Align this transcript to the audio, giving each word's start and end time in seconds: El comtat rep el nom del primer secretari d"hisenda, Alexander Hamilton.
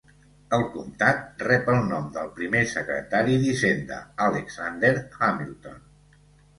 El 0.55 0.63
comtat 0.77 1.43
rep 1.49 1.69
el 1.75 1.77
nom 1.91 2.09
del 2.17 2.33
primer 2.41 2.65
secretari 2.73 3.39
d"hisenda, 3.47 4.03
Alexander 4.29 4.95
Hamilton. 5.15 5.83